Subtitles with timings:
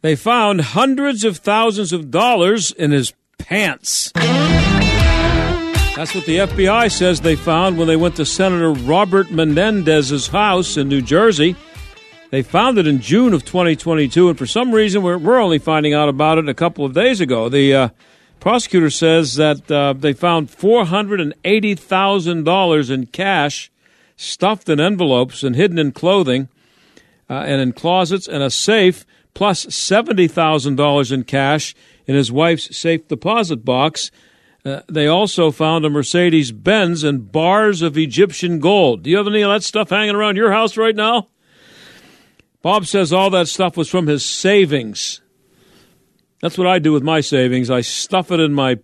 [0.00, 4.12] They found hundreds of thousands of dollars in his pants.
[4.14, 10.76] That's what the FBI says they found when they went to Senator Robert Menendez's house
[10.76, 11.56] in New Jersey.
[12.30, 15.94] They found it in June of 2022, and for some reason, we're, we're only finding
[15.94, 17.48] out about it a couple of days ago.
[17.48, 17.88] The uh,
[18.40, 23.70] prosecutor says that uh, they found $480,000 in cash
[24.16, 26.48] stuffed in envelopes and hidden in clothing
[27.30, 31.74] uh, and in closets and a safe, plus $70,000 in cash
[32.06, 34.10] in his wife's safe deposit box.
[34.64, 39.02] Uh, they also found a Mercedes Benz and bars of Egyptian gold.
[39.02, 41.28] Do you have any of that stuff hanging around your house right now?
[42.60, 45.20] Bob says all that stuff was from his savings.
[46.40, 47.70] That's what I do with my savings.
[47.70, 48.78] I stuff it in my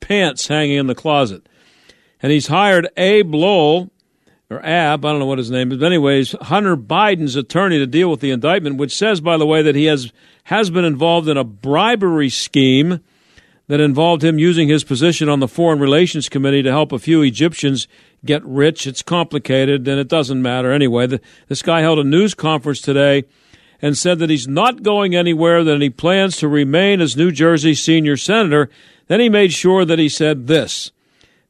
[0.00, 1.48] pants hanging in the closet.
[2.22, 3.90] And he's hired Abe Lowell,
[4.48, 7.86] or Ab, I don't know what his name is, but anyways, Hunter Biden's attorney to
[7.86, 10.12] deal with the indictment, which says, by the way, that he has
[10.44, 13.00] has been involved in a bribery scheme
[13.66, 17.22] that involved him using his position on the Foreign Relations Committee to help a few
[17.22, 17.88] Egyptians
[18.24, 18.86] get rich.
[18.86, 21.08] It's complicated, and it doesn't matter anyway.
[21.08, 23.24] The, this guy held a news conference today
[23.82, 27.74] and said that he's not going anywhere, that he plans to remain as New Jersey
[27.74, 28.70] senior senator.
[29.08, 30.92] Then he made sure that he said this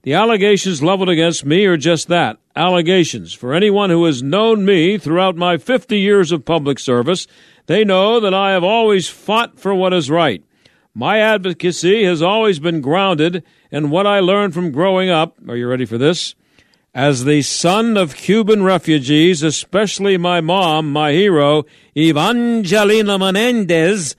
[0.02, 3.34] The allegations leveled against me are just that allegations.
[3.34, 7.26] For anyone who has known me throughout my 50 years of public service,
[7.66, 10.42] they know that I have always fought for what is right.
[10.94, 15.36] My advocacy has always been grounded in what I learned from growing up.
[15.46, 16.34] Are you ready for this?
[16.96, 24.16] As the son of Cuban refugees, especially my mom, my hero, Evangelina Menendez,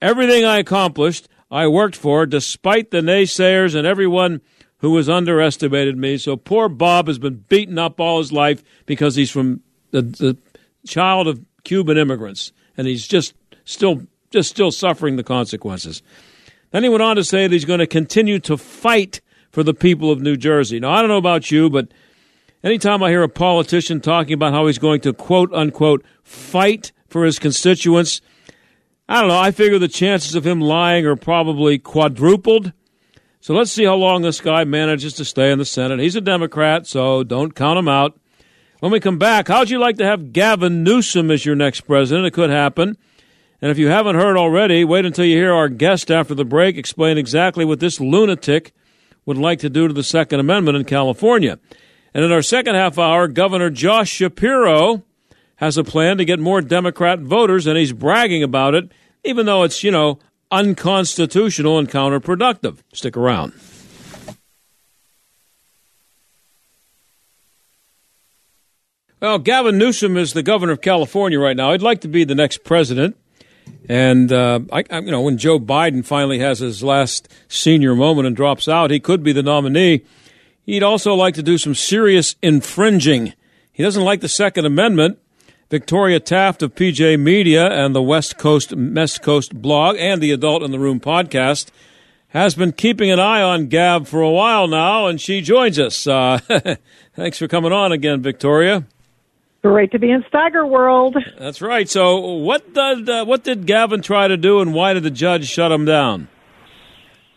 [0.00, 4.40] everything I accomplished, I worked for despite the naysayers and everyone
[4.78, 6.16] who has underestimated me.
[6.16, 9.60] So poor Bob has been beaten up all his life because he's from
[9.90, 10.38] the, the
[10.86, 13.34] child of Cuban immigrants, and he's just
[13.66, 16.02] still just still suffering the consequences.
[16.70, 19.20] Then he went on to say that he's going to continue to fight
[19.50, 20.80] for the people of New Jersey.
[20.80, 21.88] Now, I don't know about you, but
[22.64, 27.24] anytime I hear a politician talking about how he's going to quote unquote fight for
[27.24, 28.20] his constituents,
[29.08, 29.38] I don't know.
[29.38, 32.72] I figure the chances of him lying are probably quadrupled.
[33.40, 36.00] So let's see how long this guy manages to stay in the Senate.
[36.00, 38.18] He's a Democrat, so don't count him out.
[38.80, 42.26] When we come back, how'd you like to have Gavin Newsom as your next president?
[42.26, 42.96] It could happen.
[43.60, 46.76] And if you haven't heard already, wait until you hear our guest after the break
[46.76, 48.72] explain exactly what this lunatic
[49.26, 51.58] would like to do to the Second Amendment in California.
[52.14, 55.02] And in our second half hour, Governor Josh Shapiro
[55.56, 58.90] has a plan to get more Democrat voters, and he's bragging about it,
[59.24, 60.20] even though it's, you know,
[60.50, 62.78] unconstitutional and counterproductive.
[62.92, 63.52] Stick around.
[69.20, 71.70] Well, Gavin Newsom is the governor of California right now.
[71.70, 73.16] I'd like to be the next president.
[73.88, 78.26] And uh, I, I, you know, when Joe Biden finally has his last senior moment
[78.26, 80.02] and drops out, he could be the nominee.
[80.64, 83.34] He'd also like to do some serious infringing.
[83.70, 85.18] He doesn't like the Second Amendment.
[85.70, 90.62] Victoria Taft of PJ Media and the West Coast West Coast blog and the Adult
[90.62, 91.70] in the Room podcast
[92.28, 96.06] has been keeping an eye on Gab for a while now, and she joins us.
[96.06, 96.38] Uh,
[97.14, 98.84] thanks for coming on again, Victoria.
[99.62, 101.16] Great to be in Steiger World.
[101.38, 101.88] That's right.
[101.88, 105.48] So, what did uh, what did Gavin try to do, and why did the judge
[105.48, 106.28] shut him down?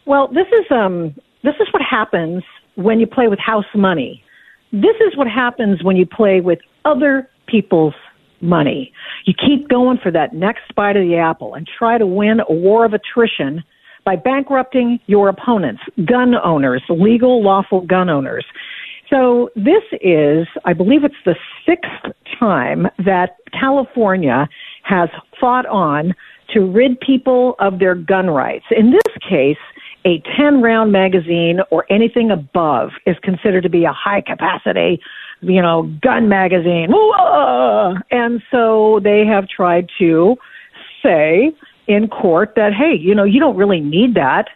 [0.05, 2.43] Well, this is um this is what happens
[2.77, 4.23] when you play with house money.
[4.71, 7.95] This is what happens when you play with other people's
[8.39, 8.93] money.
[9.25, 12.53] You keep going for that next bite of the apple and try to win a
[12.53, 13.63] war of attrition
[14.05, 18.45] by bankrupting your opponents, gun owners, legal, lawful gun owners.
[19.09, 21.35] So this is, I believe it's the
[21.65, 24.47] sixth time that California
[24.83, 25.09] has
[25.39, 26.13] fought on
[26.53, 28.65] to rid people of their gun rights.
[28.71, 29.57] In this case,
[30.05, 35.01] a 10 round magazine or anything above is considered to be a high capacity,
[35.41, 36.89] you know, gun magazine.
[38.11, 40.37] And so they have tried to
[41.03, 41.51] say
[41.87, 44.47] in court that, hey, you know, you don't really need that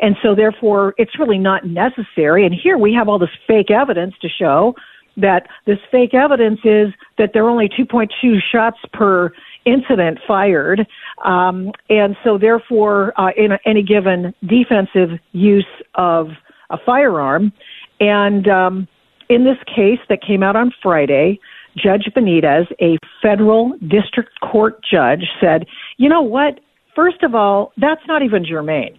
[0.00, 2.44] And so therefore it's really not necessary.
[2.46, 4.74] And here we have all this fake evidence to show
[5.16, 6.88] that this fake evidence is
[7.18, 9.32] that there are only 2.2 shots per
[9.70, 10.86] incident fired.
[11.24, 16.28] Um, and so therefore, uh, in any given defensive use of
[16.70, 17.52] a firearm,
[18.00, 18.88] and um,
[19.28, 21.38] in this case that came out on Friday,
[21.76, 25.66] Judge Benitez, a federal district court judge, said,
[25.98, 26.60] you know what?
[26.96, 28.98] First of all, that's not even germane.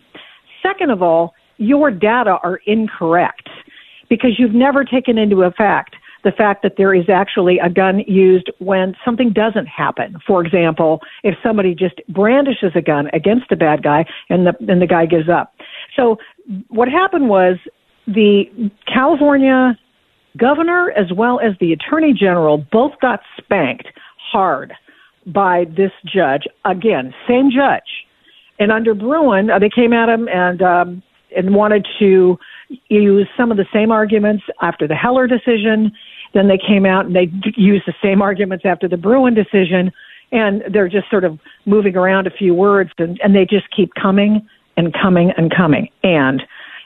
[0.64, 3.50] Second of all, your data are incorrect
[4.10, 8.50] because you've never taken into effect the fact that there is actually a gun used
[8.60, 10.18] when something doesn't happen.
[10.26, 14.82] For example, if somebody just brandishes a gun against a bad guy and the and
[14.82, 15.54] the guy gives up.
[15.96, 16.18] So
[16.70, 17.58] what happened was
[18.08, 18.46] the
[18.92, 19.78] California
[20.38, 23.88] governor as well as the attorney general both got spanked
[24.18, 24.74] hard
[25.26, 26.44] by this judge.
[26.66, 28.06] Again, same judge.
[28.60, 31.04] And under Bruen, uh, they came at him and um,
[31.36, 32.38] and wanted to
[32.90, 35.92] use some of the same arguments after the Heller decision.
[36.33, 39.92] Then they came out and they used the same arguments after the Bruen decision.
[40.31, 43.94] And they're just sort of moving around a few words and, and they just keep
[43.95, 44.48] coming
[44.78, 45.89] and coming and coming.
[46.04, 46.42] And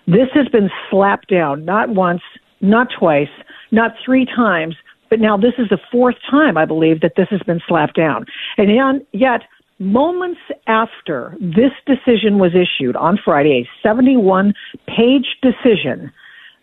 [0.07, 2.21] this has been slapped down not once,
[2.61, 3.29] not twice,
[3.71, 4.75] not three times,
[5.09, 8.25] but now this is the fourth time, I believe, that this has been slapped down.
[8.57, 9.41] And yet,
[9.79, 14.53] moments after this decision was issued on Friday, a 71
[14.87, 16.11] page decision,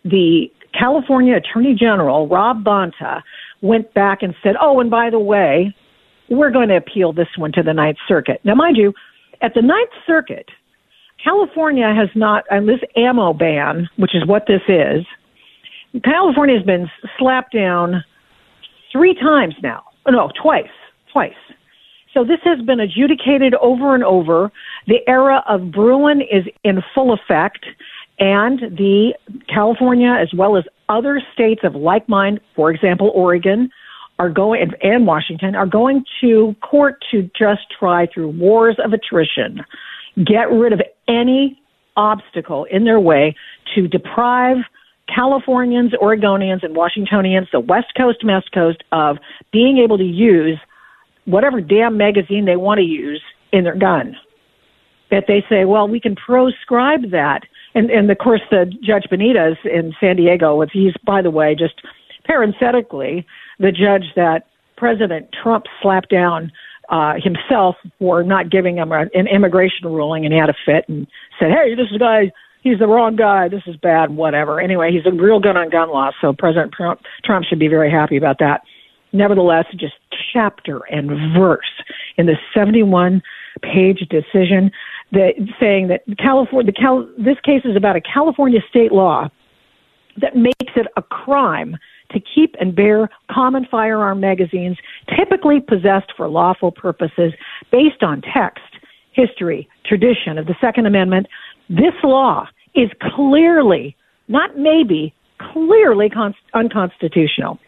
[0.03, 3.21] the California Attorney General, Rob Bonta,
[3.61, 5.73] went back and said, oh, and by the way,
[6.29, 8.41] we're going to appeal this one to the Ninth Circuit.
[8.43, 8.93] Now, mind you,
[9.41, 10.49] at the Ninth Circuit,
[11.23, 15.05] California has not, and this ammo ban, which is what this is,
[16.03, 18.03] California has been slapped down
[18.91, 19.83] three times now.
[20.07, 20.65] No, twice.
[21.11, 21.33] Twice.
[22.13, 24.51] So this has been adjudicated over and over.
[24.87, 27.65] The era of Bruen is in full effect,
[28.19, 29.13] and the
[29.53, 33.69] California, as well as other states of like mind, for example, Oregon,
[34.19, 39.65] are going and Washington are going to court to just try through wars of attrition,
[40.23, 41.59] get rid of any
[41.97, 43.35] obstacle in their way
[43.75, 44.57] to deprive
[45.13, 49.17] Californians, Oregonians, and Washingtonians, the West Coast, West Coast, of
[49.51, 50.57] being able to use
[51.25, 53.21] whatever damn magazine they want to use
[53.51, 54.15] in their gun.
[55.11, 57.41] That they say, well, we can proscribe that.
[57.75, 61.81] And, and of course, the Judge Benitez in San Diego, he's, by the way, just
[62.25, 63.25] parenthetically,
[63.59, 64.47] the judge that
[64.77, 66.51] President Trump slapped down
[66.89, 70.87] uh, himself for not giving him a, an immigration ruling, and he had a fit
[70.87, 71.07] and
[71.39, 72.31] said, "Hey, this guy
[72.63, 73.47] he's the wrong guy.
[73.47, 74.59] This is bad, whatever.
[74.59, 77.91] Anyway, he's a real gun on gun law, so President Trump, Trump should be very
[77.91, 78.61] happy about that.
[79.11, 79.93] Nevertheless, just
[80.33, 81.83] chapter and verse
[82.17, 83.21] in the 71
[83.61, 84.71] page decision
[85.13, 89.29] that saying that California, the Cal, this case is about a California state law
[90.21, 91.77] that makes it a crime
[92.11, 94.77] to keep and bear common firearm magazines
[95.17, 97.33] typically possessed for lawful purposes
[97.71, 98.61] based on text,
[99.11, 101.27] history, tradition of the Second Amendment,
[101.69, 103.95] this law is clearly,
[104.27, 107.59] not maybe, clearly con- unconstitutional.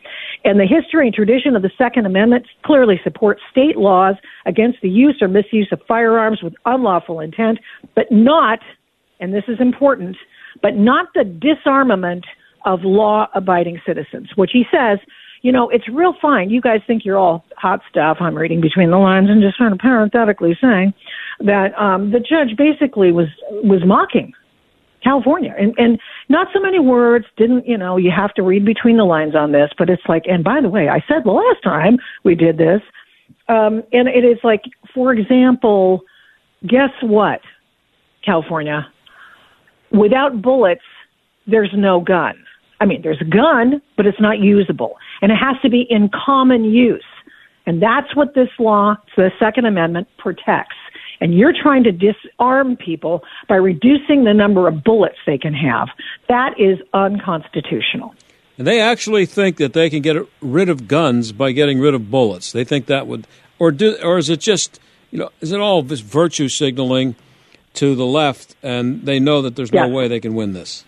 [0.43, 4.15] And the history and tradition of the Second Amendment clearly supports state laws
[4.45, 7.59] against the use or misuse of firearms with unlawful intent,
[7.95, 8.59] but not,
[9.19, 10.17] and this is important,
[10.61, 12.25] but not the disarmament
[12.65, 14.99] of law abiding citizens, which he says,
[15.41, 16.49] you know, it's real fine.
[16.49, 18.17] You guys think you're all hot stuff.
[18.19, 20.93] I'm reading between the lines and just kind of parenthetically saying
[21.39, 24.33] that um, the judge basically was was mocking
[25.03, 25.53] California.
[25.57, 29.03] And, and not so many words, didn't, you know, you have to read between the
[29.03, 31.97] lines on this, but it's like, and by the way, I said the last time
[32.23, 32.81] we did this,
[33.47, 34.63] um, and it is like,
[34.93, 36.01] for example,
[36.65, 37.41] guess what,
[38.23, 38.87] California?
[39.91, 40.81] Without bullets,
[41.45, 42.35] there's no gun.
[42.81, 44.97] I mean, there's a gun, but it's not usable.
[45.21, 47.05] And it has to be in common use.
[47.65, 50.75] And that's what this law, the Second Amendment, protects
[51.21, 55.89] and you're trying to disarm people by reducing the number of bullets they can have.
[56.27, 58.15] That is unconstitutional.
[58.57, 62.09] And they actually think that they can get rid of guns by getting rid of
[62.09, 62.51] bullets.
[62.51, 63.27] They think that would,
[63.59, 64.79] or do, or is it just,
[65.11, 67.15] you know, is it all this virtue signaling
[67.73, 70.85] to the left, and they know that there's no way they can win this?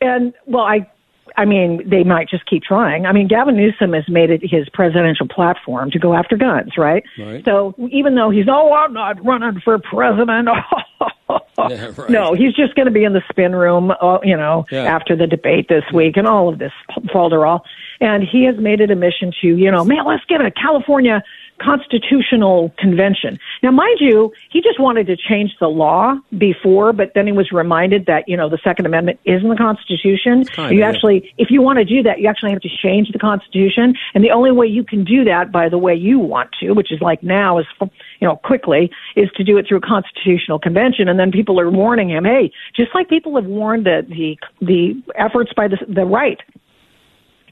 [0.00, 0.88] And well, I
[1.36, 3.06] I mean, they might just keep trying.
[3.06, 7.04] I mean, Gavin Newsom has made it his presidential platform to go after guns, right?
[7.18, 7.44] right.
[7.44, 10.48] So even though he's, oh, I'm not running for president.
[11.58, 12.10] yeah, right.
[12.10, 14.84] No, he's just going to be in the spin room, uh, you know, yeah.
[14.84, 16.72] after the debate this week and all of this
[17.14, 17.60] falderall.
[18.00, 21.22] And he has made it a mission to, you know, man, let's get a California
[21.60, 23.38] constitutional convention.
[23.62, 27.52] Now, mind you, he just wanted to change the law before, but then he was
[27.52, 30.44] reminded that, you know, the Second Amendment is in the Constitution.
[30.74, 33.94] You actually, if you want to do that, you actually have to change the Constitution.
[34.14, 36.90] And the only way you can do that by the way you want to, which
[36.90, 41.08] is like now is, you know, quickly, is to do it through a constitutional convention.
[41.08, 45.02] And then people are warning him, hey, just like people have warned the, the, the
[45.16, 46.40] efforts by the, the right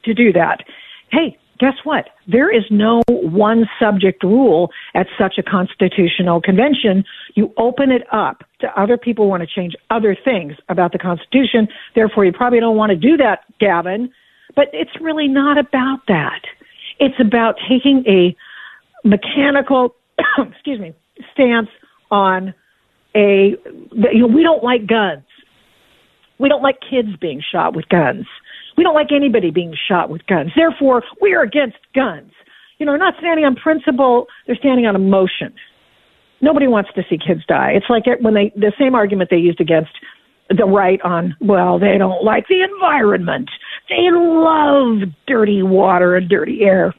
[0.04, 0.64] to do that.
[1.10, 2.10] Hey, guess what?
[2.26, 7.04] There is no one subject rule at such a constitutional convention.
[7.34, 10.98] You open it up to other people who want to change other things about the
[10.98, 11.68] Constitution.
[11.94, 14.10] Therefore, you probably don't want to do that, Gavin.
[14.54, 16.42] But it's really not about that.
[16.98, 18.36] It's about taking a
[19.06, 19.94] mechanical,
[20.38, 20.94] excuse me,
[21.32, 21.68] stance
[22.10, 22.54] on
[23.14, 23.56] a,
[23.92, 25.24] you know, we don't like guns.
[26.38, 28.26] We don't like kids being shot with guns.
[28.78, 30.52] We don't like anybody being shot with guns.
[30.54, 32.30] Therefore, we are against guns.
[32.78, 35.52] You know, they're not standing on principle, they're standing on emotion.
[36.40, 37.72] Nobody wants to see kids die.
[37.72, 39.90] It's like when they, the same argument they used against
[40.48, 43.50] the right on, well, they don't like the environment.
[43.88, 46.94] They love dirty water and dirty air.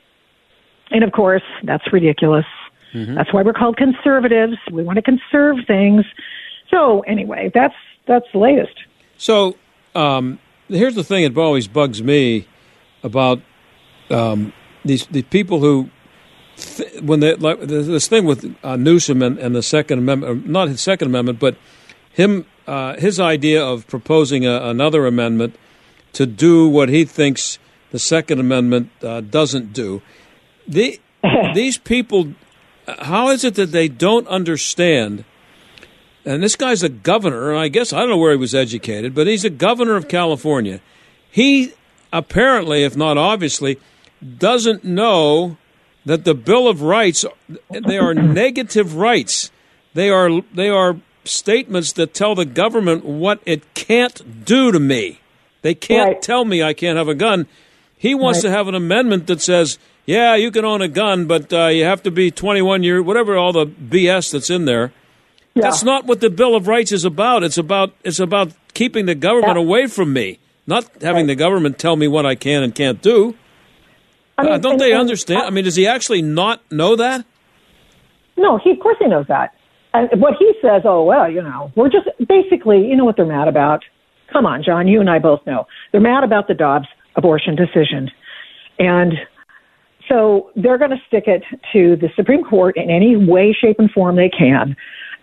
[0.92, 2.46] And of course, that's ridiculous.
[3.16, 4.58] That's why we're called conservatives.
[4.70, 6.04] We want to conserve things.
[6.70, 8.74] So anyway, that's that's the latest.
[9.18, 9.56] So
[9.96, 10.40] um,
[10.70, 12.48] here's the thing that always bugs me
[13.04, 13.42] about
[14.10, 14.54] um,
[14.86, 15.90] these the people who
[16.58, 20.68] th- when they like this thing with uh, Newsom and, and the Second Amendment, not
[20.68, 21.58] his Second Amendment, but
[22.12, 25.56] him uh, his idea of proposing a, another amendment
[26.14, 27.60] to do what he thinks
[27.92, 30.02] the Second Amendment uh, doesn't do.
[30.68, 31.00] The,
[31.54, 32.34] these people,
[32.88, 35.26] how is it that they don't understand?
[36.30, 39.16] And this guy's a governor, and I guess I don't know where he was educated,
[39.16, 40.80] but he's a governor of California.
[41.32, 41.74] He
[42.14, 43.80] apparently, if not obviously,
[44.38, 45.58] doesn't know
[46.06, 47.26] that the Bill of Rights
[47.72, 49.50] they are negative rights.
[49.96, 55.22] They are they are statements that tell the government what it can't do to me.
[55.64, 56.22] They can't Right.
[56.22, 57.48] tell me I can't have a gun.
[57.98, 61.52] He wants to have an amendment that says, "Yeah, you can own a gun, but
[61.52, 64.92] uh, you have to be 21 years, whatever all the BS that's in there."
[65.62, 67.44] That's not what the Bill of Rights is about.
[67.44, 69.64] It's about it's about keeping the government Yeah.
[69.64, 73.36] away from me, not having the government tell me what I can and can't do.
[74.38, 75.42] I mean, Uh, don't and- they and- understand?
[75.42, 77.26] I mean, does he actually not know that?
[78.38, 79.54] No, he of course he knows that.
[79.94, 83.26] And what he says, oh well, you know, we're just basically, you know what they're
[83.26, 83.84] mad about.
[84.32, 88.12] Come on, John, you and I both know they're mad about the Dobbs abortion decision,
[88.78, 89.14] and
[90.08, 93.92] so they're going to stick it to the Supreme Court in any way, shape, and
[93.92, 94.76] form they can.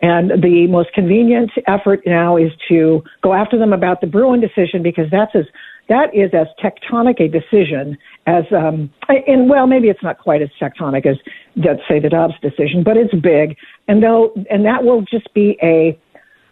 [0.02, 4.82] And the most convenient effort now is to go after them about the Bruen decision
[4.82, 5.46] because that's as
[5.88, 10.48] that is as tectonic a decision as um and well maybe it's not quite as
[10.60, 11.16] tectonic as
[11.56, 13.56] let's say the Dobbs decision, but it's big
[13.88, 15.98] and they'll and that will just be a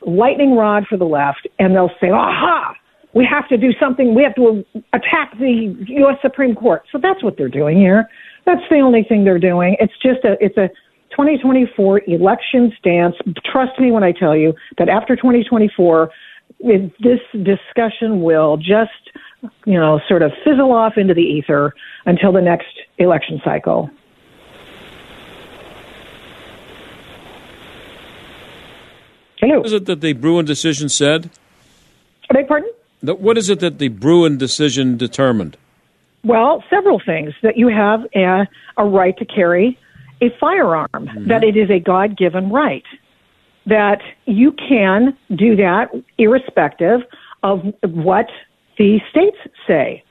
[0.07, 2.75] lightning rod for the left and they'll say, Aha,
[3.15, 6.83] we have to do something we have to attack the US Supreme Court.
[6.91, 8.09] So that's what they're doing here.
[8.47, 9.77] That's the only thing they're doing.
[9.81, 10.71] It's just a it's a
[11.17, 13.15] 2024 election stance.
[13.45, 16.11] Trust me when I tell you that after 2024,
[16.61, 18.91] this discussion will just,
[19.65, 21.75] you know, sort of fizzle off into the ether
[22.07, 22.67] until the next
[22.99, 23.91] election cycle.
[29.39, 29.59] Hello.
[29.59, 31.31] What is it that the Bruen decision said?
[32.31, 32.71] I beg pardon?
[33.03, 35.57] What is it that the Bruen decision determined?
[36.25, 39.79] Well, several things that you have a, a right to carry
[40.27, 41.29] a firearm, mm-hmm.
[41.29, 42.85] that it is a God given right,
[43.67, 45.89] that you can do that
[46.19, 47.01] irrespective
[47.43, 48.27] of what
[48.79, 50.03] the states say,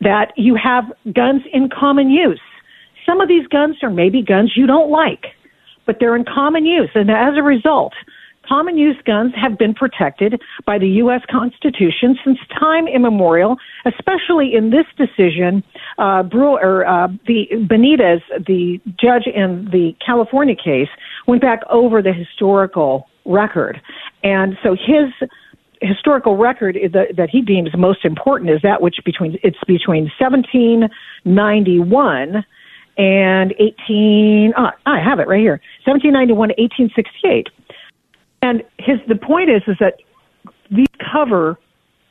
[0.00, 2.40] that you have guns in common use.
[3.06, 5.26] Some of these guns are maybe guns you don't like,
[5.86, 6.90] but they're in common use.
[6.94, 7.92] And as a result,
[8.46, 11.22] common use guns have been protected by the U.S.
[11.30, 15.62] Constitution since time immemorial, especially in this decision.
[15.98, 20.88] Uh, Brewer, uh, the Benitez, the judge in the California case,
[21.26, 23.80] went back over the historical record.
[24.22, 25.10] And so his
[25.80, 32.44] historical record that, that he deems most important is that which between it's between 1791
[32.96, 37.48] and 18 ah, I have it right here 1791 to 1868
[38.40, 39.96] and his the point is is that
[40.70, 41.58] these cover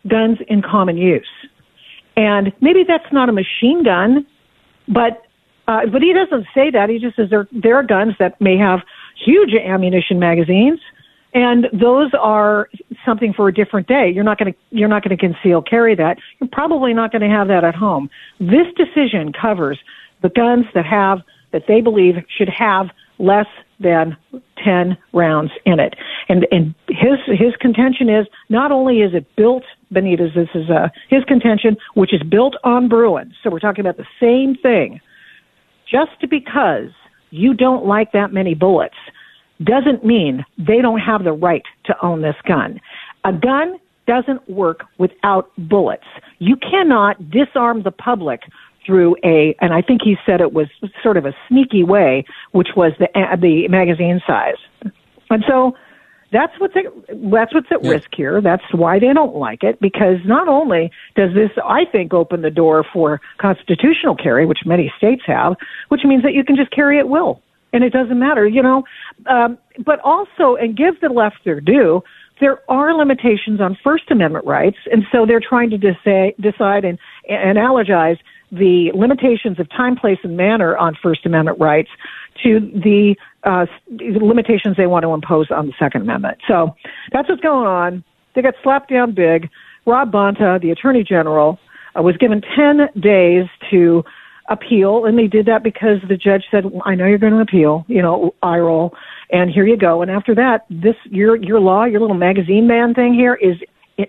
[0.08, 1.26] guns in common use
[2.16, 4.26] and maybe that's not a machine gun
[4.88, 5.24] but
[5.68, 8.58] uh, but he doesn't say that he just says there there are guns that may
[8.58, 8.80] have
[9.26, 10.80] huge ammunition magazines
[11.34, 12.70] and those are
[13.04, 14.12] something for a different day.
[14.14, 16.18] You're not going to you're not going to conceal carry that.
[16.40, 18.10] You're probably not going to have that at home.
[18.40, 19.80] This decision covers
[20.22, 22.90] the guns that have that they believe should have
[23.20, 23.48] less
[23.80, 24.18] than
[24.64, 25.96] 10 rounds in it.
[26.30, 30.90] And, and his, his contention is not only is it built, Benitez, this is uh,
[31.10, 33.34] his contention, which is built on Bruen.
[33.44, 35.00] So we're talking about the same thing.
[35.90, 36.90] Just because
[37.30, 38.96] you don't like that many bullets
[39.64, 42.80] doesn't mean they don't have the right to own this gun.
[43.26, 46.04] A gun doesn't work without bullets.
[46.40, 48.42] You cannot disarm the public
[48.86, 50.68] through a, and I think he said it was
[51.02, 53.08] sort of a sneaky way, which was the
[53.40, 54.58] the magazine size.
[55.30, 55.76] And so
[56.34, 56.86] that's what's at,
[57.32, 57.92] that's what's at yeah.
[57.92, 58.42] risk here.
[58.42, 62.52] That's why they don't like it because not only does this, I think, open the
[62.52, 65.56] door for constitutional carry, which many states have,
[65.90, 67.42] which means that you can just carry at will
[67.74, 68.84] and it doesn't matter, you know.
[69.26, 72.04] Um, but also, and give the left their due,
[72.40, 77.00] there are limitations on First Amendment rights, and so they're trying to decide, decide and,
[77.28, 78.18] and analogize
[78.52, 81.90] the limitations of time, place, and manner on First Amendment rights
[82.44, 86.40] to the, uh, limitations they want to impose on the Second Amendment.
[86.48, 86.76] So
[87.12, 88.04] that's what's going on.
[88.36, 89.50] They got slapped down big.
[89.86, 91.60] Rob Bonta, the Attorney General,
[91.98, 94.04] uh, was given 10 days to
[94.50, 97.86] appeal, and they did that because the judge said, "I know you're going to appeal."
[97.88, 98.94] You know, eye roll,
[99.32, 100.02] and here you go.
[100.02, 103.58] And after that, this your your law, your little magazine ban thing here is.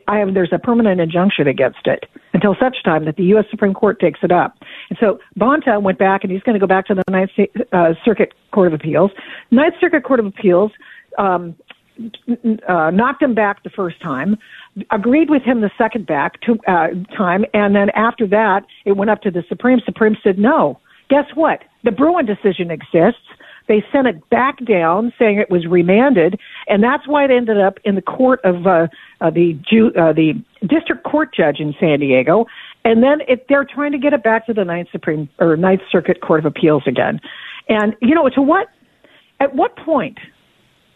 [0.09, 3.45] I have, there's a permanent injunction against it until such time that the U.S.
[3.51, 4.57] Supreme Court takes it up.
[4.89, 7.31] And so Bonta went back, and he's going to go back to the Ninth
[7.73, 9.11] uh, Circuit Court of Appeals.
[9.51, 10.73] Ninth Circuit Court of Appeals
[11.19, 11.55] um,
[12.69, 14.37] uh, knocked him back the first time,
[14.91, 19.11] agreed with him the second back to, uh, time, and then after that, it went
[19.11, 19.81] up to the Supreme.
[19.85, 20.81] Supreme said no.
[21.11, 21.61] Guess what?
[21.85, 23.29] The Bruen decision exists.
[23.67, 27.79] They sent it back down, saying it was remanded, and that's why it ended up
[27.85, 28.89] in the court of uh,
[29.21, 30.35] uh, the Jew, uh, the
[30.67, 32.47] district court judge in San Diego,
[32.85, 35.81] and then it, they're trying to get it back to the Ninth Supreme or Ninth
[35.91, 37.21] Circuit Court of Appeals again.
[37.69, 38.69] And you know, to what?
[39.41, 40.19] At what point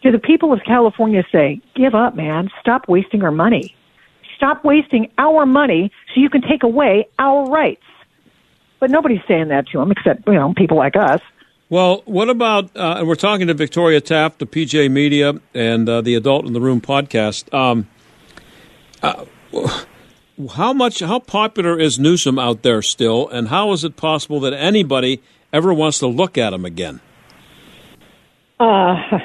[0.01, 3.75] do the people of California say, give up, man, stop wasting our money?
[4.37, 7.83] Stop wasting our money so you can take away our rights.
[8.79, 11.19] But nobody's saying that to them except, you know, people like us.
[11.71, 16.01] Well, what about, uh, and we're talking to Victoria Taft the PJ Media and uh,
[16.01, 17.53] the Adult in the Room podcast.
[17.53, 17.87] Um,
[19.03, 19.25] uh,
[20.55, 24.53] how much, how popular is Newsom out there still, and how is it possible that
[24.53, 25.21] anybody
[25.53, 27.01] ever wants to look at him again?
[28.59, 29.19] Uh,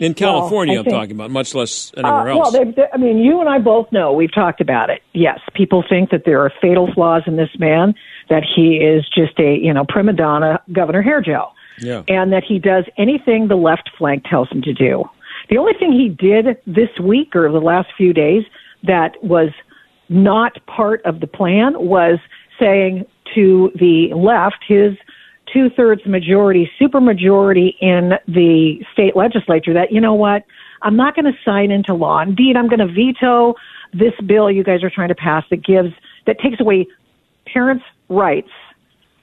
[0.00, 2.52] in California, well, I'm think, talking about, much less anywhere uh, else.
[2.54, 5.02] Well, they, they, I mean, you and I both know we've talked about it.
[5.12, 7.94] Yes, people think that there are fatal flaws in this man,
[8.30, 12.02] that he is just a you know prima donna Governor Hairgel, yeah.
[12.08, 15.04] and that he does anything the left flank tells him to do.
[15.48, 18.44] The only thing he did this week or the last few days
[18.84, 19.50] that was
[20.08, 22.18] not part of the plan was
[22.58, 24.96] saying to the left, his
[25.52, 30.44] two thirds majority, supermajority in the state legislature that, you know what,
[30.82, 32.20] I'm not going to sign into law.
[32.20, 33.54] Indeed, I'm going to veto
[33.92, 35.92] this bill you guys are trying to pass that gives,
[36.26, 36.86] that takes away
[37.46, 38.50] parents' rights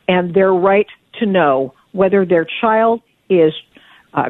[0.07, 0.87] and their right
[1.19, 3.53] to know whether their child is
[4.13, 4.29] uh,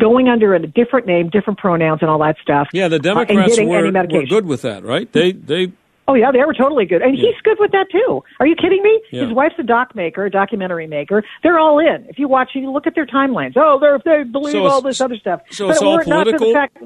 [0.00, 2.68] going under a different name, different pronouns, and all that stuff.
[2.72, 5.10] Yeah, the uh, Democrats uh, were, were good with that, right?
[5.12, 5.72] They they
[6.08, 7.24] Oh yeah, they were totally good, and yeah.
[7.24, 8.22] he's good with that too.
[8.38, 9.02] Are you kidding me?
[9.10, 9.24] Yeah.
[9.24, 11.24] His wife's a doc maker, a documentary maker.
[11.42, 12.06] They're all in.
[12.08, 13.54] If you watch, you look at their timelines.
[13.56, 15.40] Oh, they they believe so all this other stuff.
[15.50, 16.52] So but it's all not political.
[16.52, 16.78] Fact,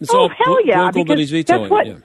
[0.00, 1.62] it's oh all hell yeah, political because that he's vetoing.
[1.62, 1.86] that's what.
[1.86, 1.96] Yeah.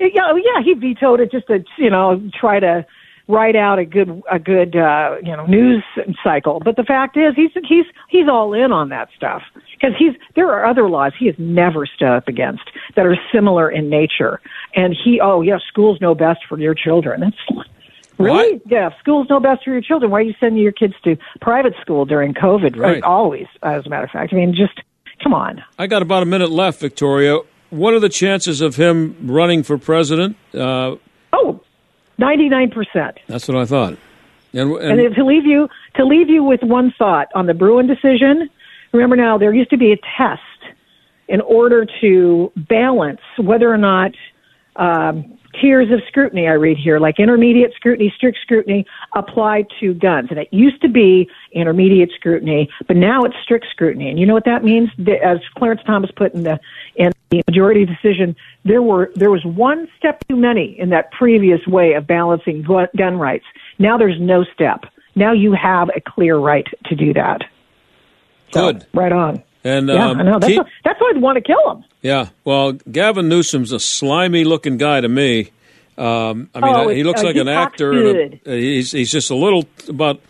[0.00, 2.84] Yeah, oh, yeah, he vetoed it just to you know try to
[3.32, 5.82] write out a good a good uh, you know news
[6.22, 6.60] cycle.
[6.62, 9.42] But the fact is, he's he's he's all in on that stuff
[9.72, 12.64] because he's there are other laws he has never stood up against
[12.94, 14.40] that are similar in nature.
[14.74, 17.20] And he, oh yeah, schools know best for your children.
[17.20, 17.66] That's
[18.18, 18.62] really What?
[18.66, 18.90] yeah.
[19.00, 20.10] Schools know best for your children.
[20.10, 22.76] Why are you sending your kids to private school during COVID?
[22.76, 23.02] Right.
[23.02, 24.32] Always, as a matter of fact.
[24.32, 24.80] I mean, just
[25.22, 25.62] come on.
[25.78, 27.38] I got about a minute left, Victoria.
[27.70, 30.36] What are the chances of him running for president?
[30.54, 30.96] Uh,
[32.22, 33.18] Oh, 99%.
[33.26, 33.96] that's what I thought.
[34.54, 37.86] And, and, And to leave you to leave you with one thought on the Bruen
[37.86, 38.50] decision,
[38.92, 40.40] remember now there used to be a test
[41.28, 44.12] in order to balance whether or not
[44.76, 50.28] um, tiers of scrutiny I read here, like intermediate scrutiny, strict scrutiny, applied to guns.
[50.30, 54.08] And it used to be intermediate scrutiny, but now it's strict scrutiny.
[54.08, 54.90] And you know what that means?
[55.22, 56.58] As Clarence Thomas put in the
[56.96, 61.66] in the majority decision, there were there was one step too many in that previous
[61.66, 63.44] way of balancing gun rights.
[63.78, 64.84] Now there's no step.
[65.14, 67.42] Now you have a clear right to do that.
[68.52, 68.86] So, Good.
[68.94, 69.42] right on.
[69.64, 70.38] And Yeah, um, I know.
[70.38, 71.84] That's, why, that's why I'd want to kill him.
[72.02, 72.28] yeah.
[72.44, 75.50] Well, Gavin Newsom's a slimy looking guy to me.
[75.98, 77.92] Um, I mean, Oh, he looks uh, like he an actor.
[77.92, 80.20] and a- uh, he's he's just a little about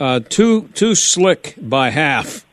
[0.00, 2.44] uh, too too slick by half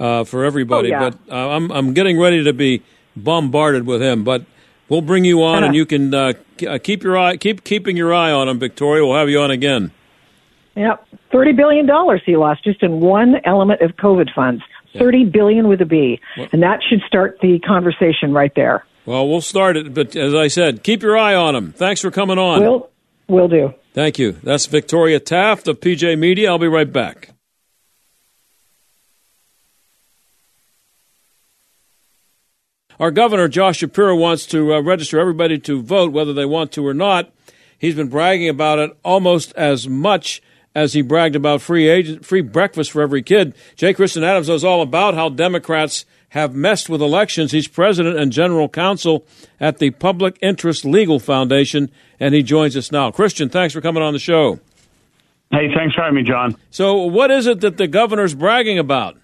[0.00, 0.92] uh, for everybody.
[0.92, 1.10] Oh, yeah.
[1.10, 2.82] But uh, I'm I'm getting ready to be
[3.14, 4.24] bombarded with him.
[4.24, 4.44] But
[4.88, 6.32] we'll bring you on, and you can uh,
[6.66, 9.04] uh, keep your eye keep keeping your eye on him, Victoria.
[9.06, 9.92] We'll have you on again.
[10.76, 14.62] Yep, thirty billion dollars he lost just in one element of COVID funds.
[14.98, 16.20] Thirty billion with a B,
[16.52, 18.84] and that should start the conversation right there.
[19.06, 21.72] Well, we'll start it, but as I said, keep your eye on them.
[21.72, 22.60] Thanks for coming on.
[22.60, 22.90] Will
[23.28, 23.74] will do.
[23.94, 24.32] Thank you.
[24.32, 26.50] That's Victoria Taft of PJ Media.
[26.50, 27.30] I'll be right back.
[33.00, 36.86] Our governor, Josh Shapiro, wants to uh, register everybody to vote, whether they want to
[36.86, 37.32] or not.
[37.78, 40.42] He's been bragging about it almost as much
[40.74, 43.54] as he bragged about free agent, free breakfast for every kid.
[43.76, 43.94] J.
[43.94, 47.52] Christian Adams knows all about how Democrats have messed with elections.
[47.52, 49.26] He's president and general counsel
[49.58, 53.10] at the Public Interest Legal Foundation, and he joins us now.
[53.10, 54.60] Christian, thanks for coming on the show.
[55.50, 56.56] Hey, thanks for having me, John.
[56.70, 59.16] So, what is it that the governor's bragging about?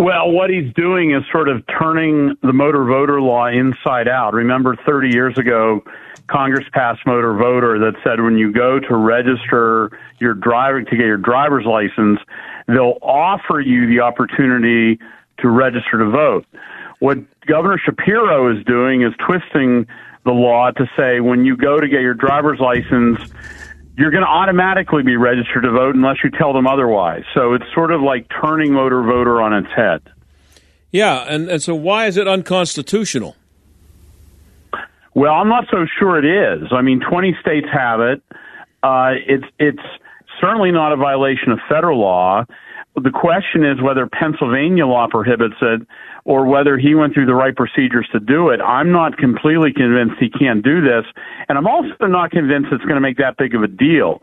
[0.00, 4.32] Well, what he's doing is sort of turning the motor voter law inside out.
[4.32, 5.84] Remember, 30 years ago,
[6.26, 11.04] Congress passed motor voter that said when you go to register your driver to get
[11.04, 12.18] your driver's license,
[12.66, 14.98] they'll offer you the opportunity
[15.40, 16.46] to register to vote.
[17.00, 19.86] What Governor Shapiro is doing is twisting
[20.24, 23.20] the law to say when you go to get your driver's license,
[23.96, 27.24] you're going to automatically be registered to vote unless you tell them otherwise.
[27.34, 30.00] So it's sort of like turning motor voter on its head.
[30.90, 33.36] Yeah, and, and so why is it unconstitutional?
[35.14, 36.68] Well, I'm not so sure it is.
[36.72, 38.22] I mean, 20 states have it.
[38.82, 39.82] Uh, it's it's
[40.40, 42.44] certainly not a violation of federal law.
[42.96, 45.86] The question is whether Pennsylvania law prohibits it
[46.24, 48.60] or whether he went through the right procedures to do it.
[48.60, 51.04] I'm not completely convinced he can't do this,
[51.48, 54.18] and I'm also not convinced it's going to make that big of a deal.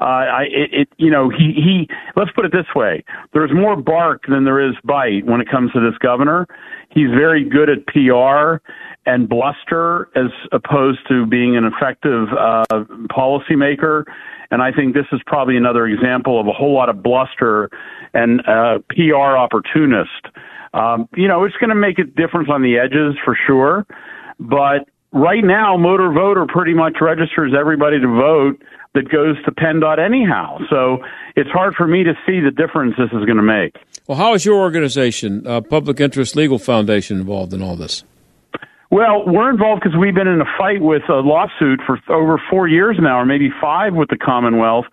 [0.00, 3.04] Uh, I, it, it, you know, he, he, let's put it this way.
[3.32, 6.46] There's more bark than there is bite when it comes to this governor.
[6.90, 8.62] He's very good at PR
[9.06, 12.64] and bluster as opposed to being an effective, uh,
[13.10, 14.04] policymaker.
[14.50, 17.70] And I think this is probably another example of a whole lot of bluster
[18.14, 20.26] and, uh, PR opportunist.
[20.74, 23.86] Um, you know, it's going to make a difference on the edges for sure.
[24.38, 28.62] But right now, Motor Voter pretty much registers everybody to vote
[28.94, 30.58] that goes to PennDOT anyhow.
[30.68, 30.98] So
[31.36, 33.76] it's hard for me to see the difference this is going to make.
[34.08, 38.02] Well, how is your organization, uh, Public Interest Legal Foundation, involved in all this?
[38.90, 42.66] Well, we're involved because we've been in a fight with a lawsuit for over four
[42.66, 44.86] years now, or maybe five with the Commonwealth.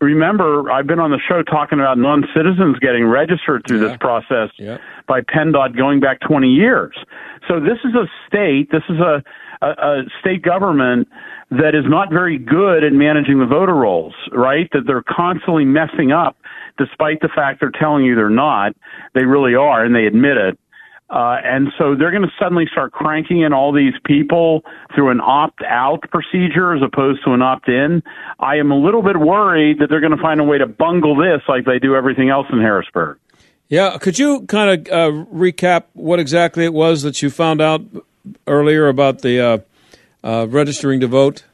[0.00, 3.88] Remember, I've been on the show talking about non-citizens getting registered through Yeah.
[3.88, 4.78] this process Yeah.
[5.08, 6.94] by PennDOT going back 20 years.
[7.48, 9.22] So this is a state, this is a,
[9.62, 11.08] a, a state government
[11.50, 14.68] that is not very good at managing the voter rolls, right?
[14.72, 16.36] That they're constantly messing up,
[16.78, 18.74] despite the fact they're telling you they're not.
[19.14, 20.56] They really are, and they admit it.
[21.10, 24.62] Uh, and so they're going to suddenly start cranking in all these people
[24.94, 28.00] through an opt-out procedure as opposed to an opt-in.
[28.38, 31.16] I am a little bit worried that they're going to find a way to bungle
[31.16, 33.18] this like they do everything else in Harrisburg.
[33.68, 37.82] Yeah, could you kind of uh, recap what exactly it was that you found out
[38.46, 39.58] earlier about the uh,
[40.22, 41.44] uh, registering to vote?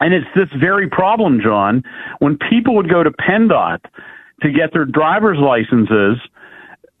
[0.00, 1.84] And it's this very problem, John.
[2.18, 3.80] When people would go to PennDOT
[4.42, 6.18] to get their driver's licenses,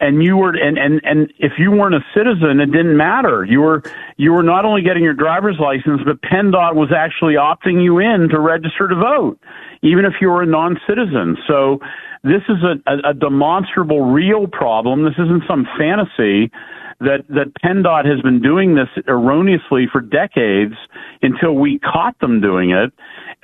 [0.02, 3.46] and you were and, and and if you weren't a citizen, it didn't matter.
[3.48, 3.82] You were
[4.16, 8.28] you were not only getting your driver's license, but PennDOT was actually opting you in
[8.30, 9.38] to register to vote,
[9.82, 11.38] even if you were a non-citizen.
[11.46, 11.78] So
[12.24, 15.04] this is a, a, a demonstrable, real problem.
[15.04, 16.50] This isn't some fantasy
[16.98, 20.74] that that PennDOT has been doing this erroneously for decades
[21.22, 22.92] until we caught them doing it,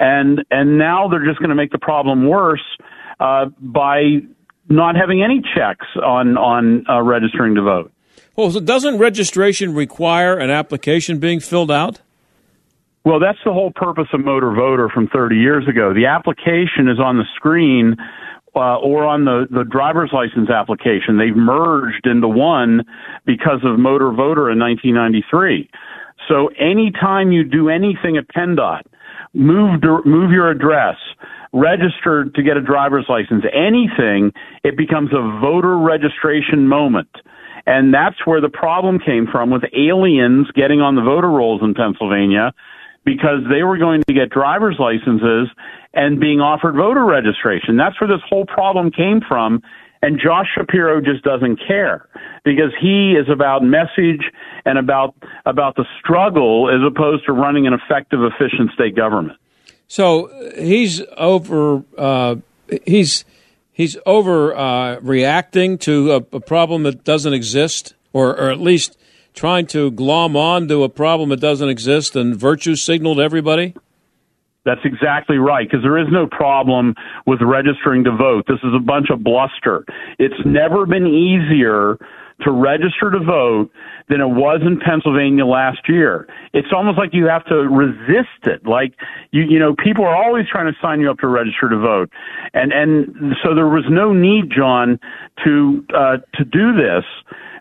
[0.00, 2.66] and and now they're just going to make the problem worse
[3.20, 4.22] uh, by
[4.68, 7.92] not having any checks on on uh, registering to vote.
[8.36, 12.00] Well, so doesn't registration require an application being filled out?
[13.04, 15.94] Well, that's the whole purpose of Motor Voter from 30 years ago.
[15.94, 17.96] The application is on the screen
[18.54, 21.16] uh, or on the, the driver's license application.
[21.16, 22.84] They've merged into one
[23.24, 25.70] because of Motor Voter in 1993.
[26.28, 28.82] So anytime you do anything at PennDOT,
[29.32, 30.96] move move your address,
[31.52, 34.32] register to get a driver's license, anything,
[34.64, 37.10] it becomes a voter registration moment.
[37.66, 41.74] And that's where the problem came from with aliens getting on the voter rolls in
[41.74, 42.52] Pennsylvania
[43.04, 45.48] because they were going to get driver's licenses
[45.94, 47.76] and being offered voter registration.
[47.76, 49.62] That's where this whole problem came from.
[50.00, 52.08] And Josh Shapiro just doesn't care
[52.44, 54.30] because he is about message
[54.64, 59.38] and about about the struggle as opposed to running an effective, efficient state government.
[59.88, 62.36] So uh, he's over uh,
[62.86, 63.24] he's
[63.72, 68.98] he's over uh, reacting to a, a, problem that doesn't exist, or, or at least
[69.32, 73.74] trying to glom on to a problem that doesn't exist and virtue signal to everybody?
[74.64, 76.94] That's exactly right, because there is no problem
[77.26, 78.44] with registering to vote.
[78.46, 79.86] This is a bunch of bluster.
[80.18, 81.96] It's never been easier
[82.42, 83.70] to register to vote
[84.08, 86.28] than it was in Pennsylvania last year.
[86.52, 88.66] It's almost like you have to resist it.
[88.66, 88.94] Like
[89.32, 92.10] you, you know, people are always trying to sign you up to register to vote,
[92.54, 95.00] and and so there was no need, John,
[95.44, 97.04] to uh, to do this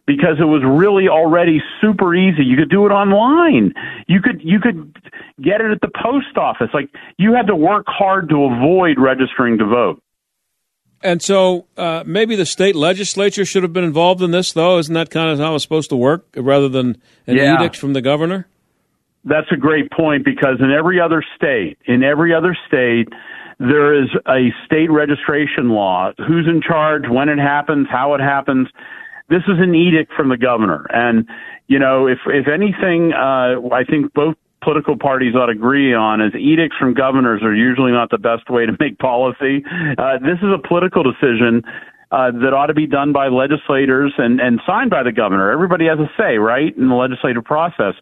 [0.05, 2.43] because it was really already super easy.
[2.43, 3.73] You could do it online.
[4.07, 4.95] You could you could
[5.41, 6.69] get it at the post office.
[6.73, 10.01] Like you had to work hard to avoid registering to vote.
[11.03, 14.77] And so uh, maybe the state legislature should have been involved in this, though.
[14.79, 17.55] Isn't that kind of how it's supposed to work, rather than an yeah.
[17.55, 18.47] edict from the governor?
[19.23, 23.10] That's a great point because in every other state, in every other state,
[23.60, 26.12] there is a state registration law.
[26.17, 28.67] Who's in charge, when it happens, how it happens.
[29.29, 31.27] This is an edict from the governor, and
[31.67, 34.36] you know, if if anything, uh, I think both
[34.67, 38.49] political parties ought to agree on is edicts from governors are usually not the best
[38.49, 39.63] way to make policy.
[39.97, 41.63] Uh, this is a political decision
[42.12, 45.53] uh, that ought to be done by legislators and, and signed by the governor.
[45.53, 47.93] Everybody has a say, right, in the legislative process.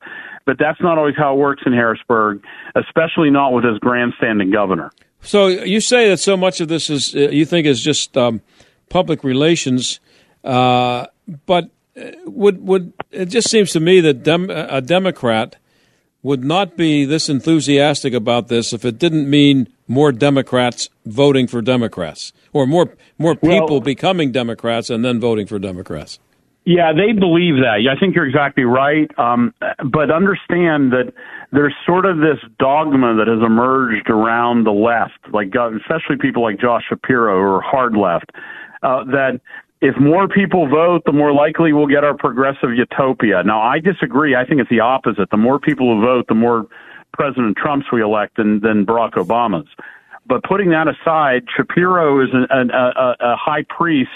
[0.48, 4.92] But that's not always how it works in Harrisburg, especially not with this grandstanding governor.
[5.22, 8.42] So you say that so much of this is uh, you think is just um,
[8.90, 10.00] public relations,
[10.44, 11.06] uh,
[11.46, 15.58] but uh, would would it just seems to me that dem- a Democrat
[16.26, 21.62] would not be this enthusiastic about this if it didn't mean more Democrats voting for
[21.62, 26.18] Democrats or more more people well, becoming Democrats and then voting for Democrats.
[26.66, 27.82] Yeah, they believe that.
[27.84, 29.08] Yeah, I think you're exactly right.
[29.20, 31.14] Um, but understand that
[31.52, 36.42] there's sort of this dogma that has emerged around the left, like uh, especially people
[36.42, 38.32] like Josh Shapiro or hard left,
[38.82, 39.42] uh, that
[39.86, 43.44] if more people vote, the more likely we'll get our progressive utopia.
[43.44, 44.36] Now, I disagree.
[44.36, 45.30] I think it's the opposite.
[45.30, 46.66] The more people who vote, the more
[47.14, 49.68] President Trumps we elect than, than Barack Obama's.
[50.28, 54.10] But putting that aside, Shapiro is a, a, a high priest,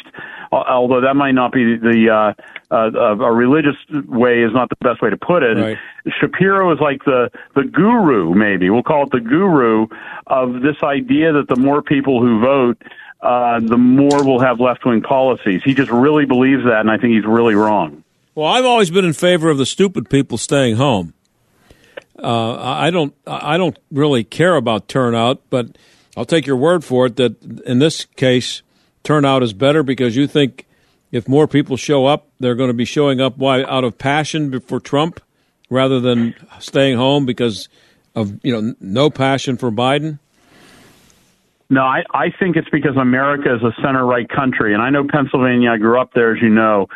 [0.51, 3.75] although that might not be the uh, uh, a religious
[4.07, 5.55] way is not the best way to put it.
[5.57, 5.77] Right.
[6.19, 9.85] Shapiro is like the the guru, maybe we'll call it the guru
[10.25, 12.81] of this idea that the more people who vote,
[13.21, 15.61] uh, the more we'll have left wing policies.
[15.63, 18.03] He just really believes that, and I think he's really wrong.
[18.35, 21.13] Well, I've always been in favor of the stupid people staying home.
[22.17, 23.13] Uh, I don't.
[23.25, 25.77] I don't really care about turnout, but
[26.17, 28.61] I'll take your word for it that in this case,
[29.03, 30.65] turnout is better because you think
[31.11, 34.59] if more people show up, they're going to be showing up why out of passion
[34.59, 35.21] for Trump
[35.69, 37.69] rather than staying home because
[38.15, 40.19] of you know no passion for Biden.
[41.71, 44.73] No, I, I think it's because America is a center right country.
[44.73, 46.87] And I know Pennsylvania, I grew up there, as you know.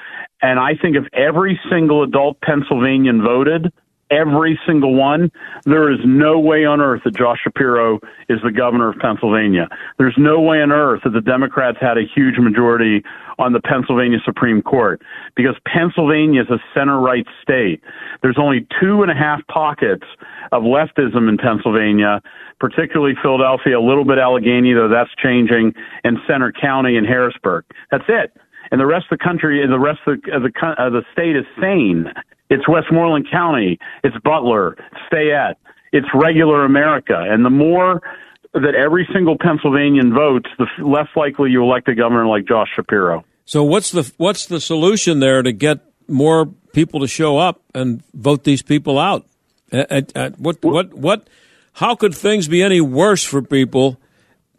[0.42, 3.72] And I think if every single adult Pennsylvanian voted,
[4.14, 5.32] every single one,
[5.66, 8.00] there is no way on earth that Josh Shapiro
[8.30, 9.68] is the governor of Pennsylvania.
[9.98, 13.04] There's no way on earth that the Democrats had a huge majority
[13.40, 15.02] on the Pennsylvania Supreme Court
[15.36, 17.82] because Pennsylvania is a center right state.
[18.22, 20.06] There's only two and a half pockets
[20.52, 22.22] of leftism in Pennsylvania,
[22.60, 25.74] particularly Philadelphia, a little bit Allegheny, though that's changing,
[26.04, 27.66] and Centre County and Harrisburg.
[27.92, 28.38] That's it.
[28.72, 31.04] And the rest of the country and the rest of the, of the, of the
[31.12, 32.08] state is sane.
[32.54, 33.80] It's Westmoreland County.
[34.04, 34.74] It's Butler.
[34.74, 35.58] It's Fayette.
[35.92, 37.16] It's regular America.
[37.18, 38.02] And the more
[38.54, 43.26] that every single Pennsylvanian votes, the less likely you elect a governor like Josh Shapiro.
[43.46, 48.04] So what's the what's the solution there to get more people to show up and
[48.14, 49.26] vote these people out?
[49.72, 51.28] At, at what what what?
[51.74, 54.00] How could things be any worse for people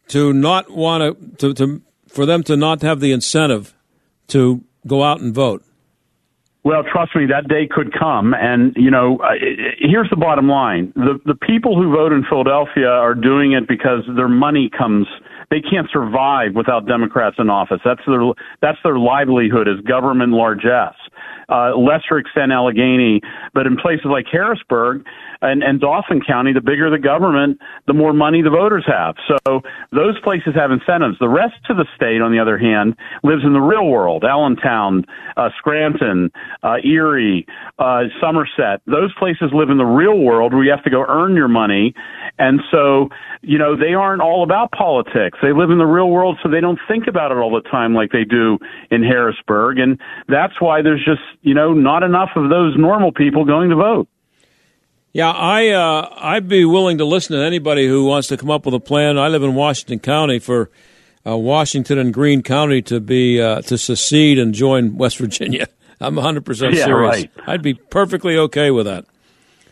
[0.09, 3.73] to not want to, to for them to not have the incentive
[4.29, 5.65] to go out and vote?
[6.65, 8.33] Well, trust me, that day could come.
[8.33, 9.19] And, you know,
[9.79, 10.95] here's the bottom line.
[10.97, 15.07] The, the people who vote in Philadelphia are doing it because their money comes,
[15.51, 17.81] they can't survive without Democrats in office.
[17.85, 20.97] That's their, that's their livelihood is government largesse.
[21.51, 23.21] Uh, lesser extent Allegheny,
[23.53, 25.05] but in places like Harrisburg,
[25.43, 29.15] and, and Dauphin County, the bigger the government, the more money the voters have.
[29.29, 29.61] So
[29.93, 31.19] those places have incentives.
[31.19, 34.25] The rest of the state, on the other hand, lives in the real world.
[34.25, 35.05] Allentown,
[35.37, 36.31] uh, Scranton,
[36.63, 37.47] uh, Erie,
[37.79, 38.81] uh, Somerset.
[38.87, 41.95] Those places live in the real world where you have to go earn your money.
[42.39, 43.09] And so,
[43.43, 45.39] you know, they aren't all about politics.
[45.43, 47.95] They live in the real world, so they don't think about it all the time
[47.95, 48.59] like they do
[48.91, 49.79] in Harrisburg.
[49.79, 53.77] And that's why there's just, you know, not enough of those normal people going to
[53.77, 54.09] vote.
[55.15, 58.67] Yeah, I uh, I'd be willing to listen to anybody who wants to come up
[58.67, 59.17] with a plan.
[59.17, 60.71] I live in Washington County for
[61.25, 65.69] uh, Washington and Greene County to be uh, to secede and join West Virginia.
[66.01, 67.17] I'm 100 percent Yeah, serious.
[67.17, 67.31] right.
[67.47, 69.05] I'd be perfectly okay with that.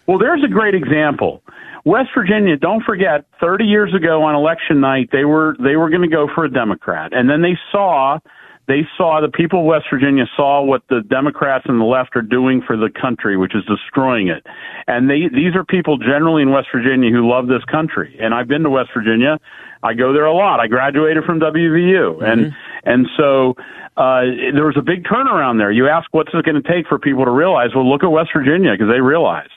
[0.06, 1.42] Well, there's a great example.
[1.84, 6.02] West Virginia, don't forget, 30 years ago on election night, they were they were going
[6.02, 8.20] to go for a Democrat, and then they saw
[8.68, 12.22] they saw the people of West Virginia saw what the Democrats and the left are
[12.22, 14.46] doing for the country, which is destroying it.
[14.86, 18.16] And they these are people generally in West Virginia who love this country.
[18.20, 19.38] And I've been to West Virginia.
[19.82, 20.60] I go there a lot.
[20.60, 23.56] I graduated from WVU, and and so
[23.96, 24.22] uh,
[24.54, 25.72] there was a big turnaround there.
[25.72, 27.70] You ask what's it going to take for people to realize?
[27.74, 29.50] Well, look at West Virginia because they realized.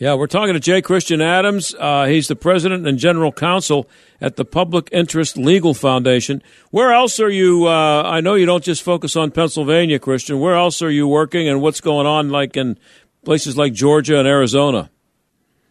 [0.00, 0.80] Yeah, we're talking to J.
[0.80, 1.74] Christian Adams.
[1.78, 3.86] Uh, he's the president and general counsel
[4.18, 6.42] at the Public Interest Legal Foundation.
[6.70, 7.66] Where else are you?
[7.66, 10.40] Uh, I know you don't just focus on Pennsylvania, Christian.
[10.40, 12.78] Where else are you working, and what's going on, like in
[13.26, 14.88] places like Georgia and Arizona?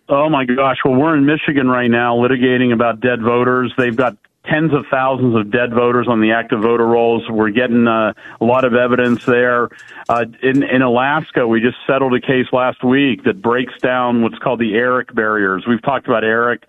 [0.08, 0.78] Oh my gosh!
[0.86, 3.74] Well, we're in Michigan right now, litigating about dead voters.
[3.80, 4.16] They've got
[4.50, 7.24] tens of thousands of dead voters on the active voter rolls.
[7.30, 9.70] We're getting uh, a lot of evidence there.
[10.08, 14.40] Uh, in, in Alaska, we just settled a case last week that breaks down what's
[14.40, 15.66] called the ERIC barriers.
[15.68, 16.64] We've talked about ERIC,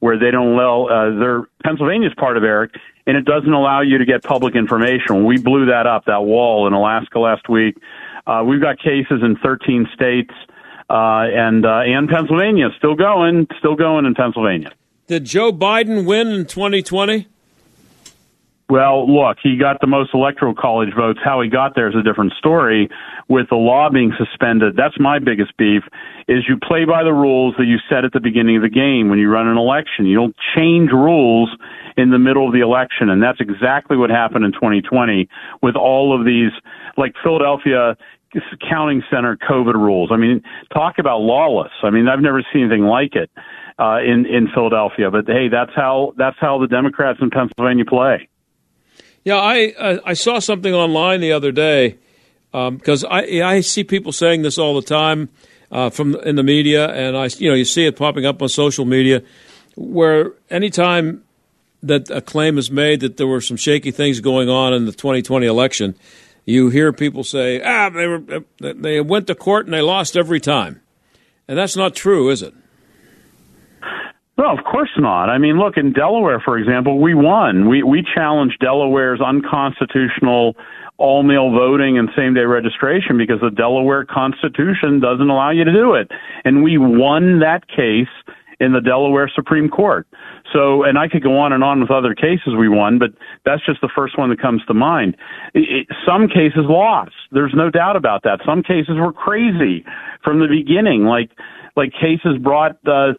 [0.00, 0.86] where they don't allow.
[0.86, 2.74] Uh, their Pennsylvania's part of ERIC,
[3.06, 5.24] and it doesn't allow you to get public information.
[5.24, 7.76] We blew that up, that wall in Alaska last week.
[8.26, 10.34] Uh, we've got cases in 13 states.
[10.88, 14.70] Uh, and uh, and Pennsylvania still going, still going in Pennsylvania.
[15.06, 17.28] Did Joe Biden win in 2020?
[18.68, 21.20] Well, look, he got the most electoral college votes.
[21.22, 22.88] How he got there is a different story.
[23.28, 25.84] With the law being suspended, that's my biggest beef.
[26.26, 29.08] Is you play by the rules that you set at the beginning of the game
[29.08, 30.06] when you run an election.
[30.06, 31.50] You don't change rules
[31.96, 35.28] in the middle of the election, and that's exactly what happened in 2020
[35.62, 36.50] with all of these,
[36.96, 37.96] like Philadelphia
[38.68, 40.10] counting center COVID rules.
[40.12, 40.42] I mean,
[40.74, 41.72] talk about lawless.
[41.84, 43.30] I mean, I've never seen anything like it
[43.78, 45.10] uh, in in Philadelphia.
[45.10, 48.28] But hey, that's how that's how the Democrats in Pennsylvania play.
[49.24, 51.98] Yeah, I uh, I saw something online the other day
[52.52, 55.28] because I I see people saying this all the time
[55.70, 58.48] uh, from in the media, and I you know you see it popping up on
[58.48, 59.22] social media,
[59.74, 61.24] where anytime
[61.82, 64.92] that a claim is made that there were some shaky things going on in the
[64.92, 65.94] 2020 election,
[66.44, 68.22] you hear people say, ah, they were
[68.60, 70.80] they went to court and they lost every time,
[71.48, 72.54] and that's not true, is it?
[74.38, 75.30] No, of course not.
[75.30, 77.68] I mean, look in Delaware, for example, we won.
[77.68, 80.56] We we challenged Delaware's unconstitutional
[80.98, 85.72] all mail voting and same day registration because the Delaware Constitution doesn't allow you to
[85.72, 86.10] do it,
[86.44, 88.12] and we won that case
[88.60, 90.06] in the Delaware Supreme Court.
[90.52, 93.10] So, and I could go on and on with other cases we won, but
[93.44, 95.16] that's just the first one that comes to mind.
[95.52, 97.12] It, it, some cases lost.
[97.32, 98.40] There's no doubt about that.
[98.46, 99.84] Some cases were crazy
[100.24, 101.30] from the beginning, like
[101.76, 103.12] like cases brought uh,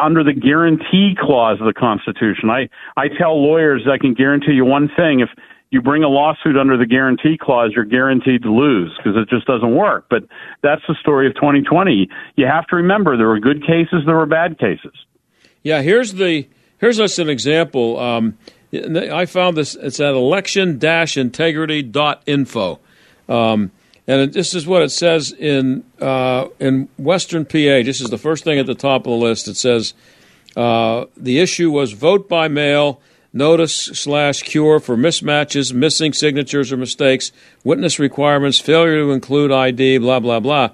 [0.00, 2.48] under the guarantee clause of the Constitution.
[2.48, 5.28] I I tell lawyers I can guarantee you one thing: if
[5.70, 9.46] you bring a lawsuit under the guarantee clause, you're guaranteed to lose because it just
[9.46, 10.06] doesn't work.
[10.10, 10.24] But
[10.62, 12.08] that's the story of 2020.
[12.36, 14.92] You have to remember there were good cases, there were bad cases.
[15.62, 16.48] Yeah, here's the
[16.78, 17.98] here's just an example.
[17.98, 18.38] Um,
[18.72, 19.74] I found this.
[19.74, 22.78] It's at election-integrity.info.
[23.28, 23.72] Um,
[24.06, 27.82] and this is what it says in uh, in Western PA.
[27.84, 29.48] This is the first thing at the top of the list.
[29.48, 29.94] It says
[30.56, 33.00] uh, the issue was vote by mail,
[33.32, 37.32] notice slash cure for mismatches, missing signatures or mistakes,
[37.62, 40.70] witness requirements, failure to include ID, blah blah blah.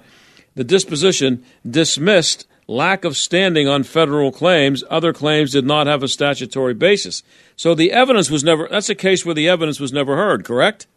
[0.55, 4.83] The disposition dismissed lack of standing on federal claims.
[4.89, 7.23] Other claims did not have a statutory basis.
[7.55, 8.67] So the evidence was never.
[8.69, 10.43] That's a case where the evidence was never heard.
[10.43, 10.87] Correct.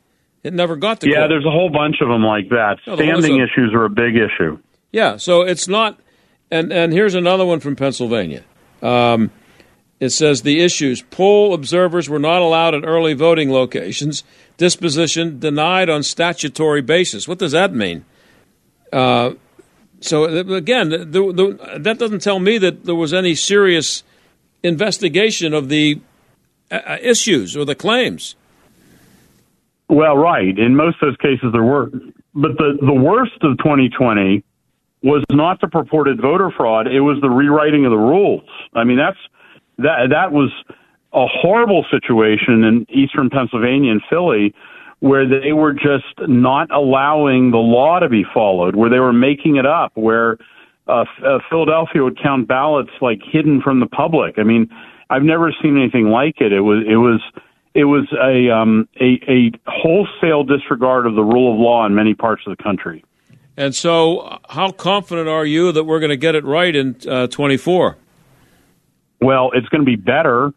[0.43, 1.19] It never got to yeah.
[1.19, 1.31] court.
[1.31, 2.79] There's a whole bunch of them like that.
[2.87, 4.59] No, Standing a- issues are a big issue.
[4.93, 6.01] Yeah, so it's not,
[6.51, 8.43] and and here's another one from Pennsylvania.
[8.83, 9.31] Um,
[10.01, 14.25] it says the issues: poll observers were not allowed at early voting locations.
[14.57, 17.29] Disposition denied on statutory basis.
[17.29, 18.05] What does that mean?
[18.93, 19.33] Uh,
[20.01, 24.03] so again, the, the, that doesn't tell me that there was any serious
[24.63, 26.01] investigation of the
[26.71, 28.35] uh, issues or the claims.
[29.91, 30.57] Well, right.
[30.57, 31.91] In most of those cases, there were.
[32.33, 34.45] But the, the worst of 2020
[35.03, 36.87] was not the purported voter fraud.
[36.87, 38.49] It was the rewriting of the rules.
[38.75, 39.19] I mean, that's
[39.79, 40.53] that that was
[41.13, 44.55] a horrible situation in eastern Pennsylvania and Philly
[45.01, 49.57] where they were just not allowing the law to be followed, where they were making
[49.57, 50.37] it up, where
[50.87, 54.39] uh, uh, Philadelphia would count ballots like hidden from the public.
[54.39, 54.69] I mean,
[55.09, 56.53] I've never seen anything like it.
[56.53, 57.21] It was it was
[57.75, 62.15] it was a um, a, a wholesale disregard of the rule of law in many
[62.15, 63.05] parts of the country.
[63.57, 67.27] And so, how confident are you that we're going to get it right in uh,
[67.27, 67.97] 24?
[69.21, 70.53] Well, it's going to be better.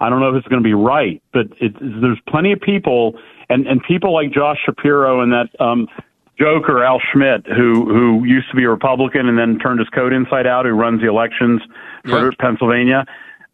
[0.00, 3.18] I don't know if it's going to be right, but it, there's plenty of people
[3.48, 5.88] and and people like Josh Shapiro and that um,
[6.38, 10.12] Joker Al Schmidt, who who used to be a Republican and then turned his code
[10.12, 11.62] inside out, who runs the elections
[12.04, 13.06] for Pennsylvania.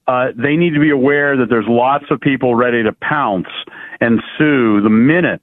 [0.07, 3.46] Uh, they need to be aware that there's lots of people ready to pounce
[4.00, 5.42] and sue the minute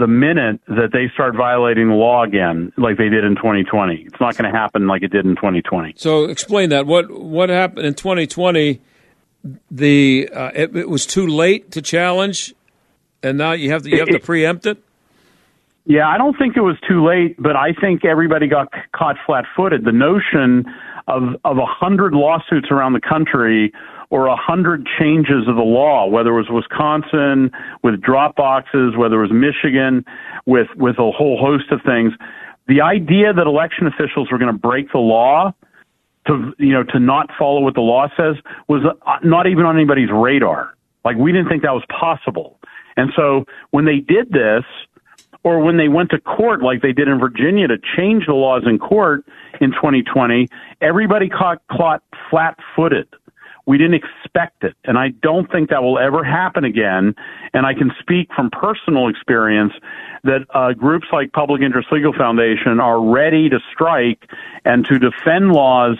[0.00, 4.06] the minute that they start violating the law again, like they did in 2020.
[4.06, 5.94] It's not going to happen like it did in 2020.
[5.96, 6.86] So explain that.
[6.86, 8.80] What what happened in 2020?
[9.70, 12.54] The uh, it, it was too late to challenge,
[13.22, 14.82] and now you have to you have to preempt it.
[15.86, 19.84] Yeah, I don't think it was too late, but I think everybody got caught flat-footed.
[19.84, 20.66] The notion
[21.08, 23.72] of of a hundred lawsuits around the country
[24.10, 27.50] or a hundred changes of the law, whether it was Wisconsin
[27.82, 30.04] with drop boxes, whether it was Michigan
[30.46, 32.12] with with a whole host of things.
[32.68, 35.52] The idea that election officials were going to break the law
[36.26, 38.36] to you know to not follow what the law says
[38.68, 40.74] was uh, not even on anybody's radar.
[41.04, 42.58] Like we didn't think that was possible.
[42.96, 44.64] And so when they did this,
[45.42, 48.62] or when they went to court like they did in Virginia to change the laws
[48.66, 49.24] in court
[49.60, 50.48] in 2020,
[50.80, 53.08] everybody caught, caught flat footed.
[53.66, 54.74] We didn't expect it.
[54.84, 57.14] And I don't think that will ever happen again.
[57.54, 59.72] And I can speak from personal experience
[60.24, 64.28] that uh, groups like Public Interest Legal Foundation are ready to strike
[64.64, 65.96] and to defend laws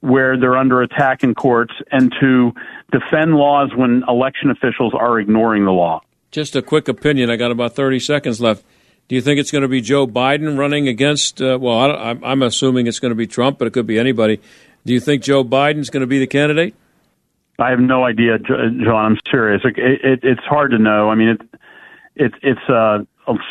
[0.00, 2.52] where they're under attack in courts and to
[2.92, 6.00] defend laws when election officials are ignoring the law.
[6.30, 7.30] Just a quick opinion.
[7.30, 8.64] I got about 30 seconds left.
[9.08, 11.42] Do you think it's going to be Joe Biden running against?
[11.42, 14.40] Uh, well, I, am assuming it's going to be Trump, but it could be anybody.
[14.86, 16.74] Do you think Joe Biden's going to be the candidate?
[17.58, 18.86] I have no idea, John.
[18.88, 19.62] I'm serious.
[19.64, 21.10] It, it, it's hard to know.
[21.10, 21.40] I mean, it,
[22.16, 23.04] it, it's uh,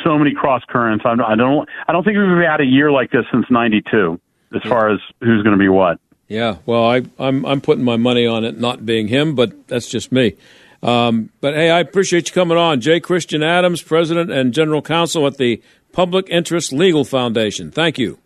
[0.03, 1.05] so many cross currents.
[1.05, 1.69] I don't.
[1.87, 4.19] I don't think we've had a year like this since '92,
[4.55, 5.99] as far as who's going to be what.
[6.27, 6.57] Yeah.
[6.65, 10.11] Well, I, I'm I'm putting my money on it not being him, but that's just
[10.11, 10.35] me.
[10.83, 12.81] Um, but hey, I appreciate you coming on.
[12.81, 12.99] J.
[12.99, 15.61] Christian Adams, President and General Counsel at the
[15.93, 17.71] Public Interest Legal Foundation.
[17.71, 18.19] Thank you.